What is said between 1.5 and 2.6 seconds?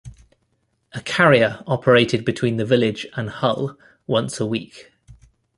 operated between